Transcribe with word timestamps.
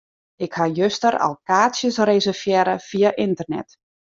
Ik 0.45 0.53
ha 0.59 0.65
juster 0.77 1.17
al 1.27 1.35
kaartsjes 1.49 1.99
reservearre 2.11 2.75
fia 2.87 3.11
ynternet. 3.27 3.69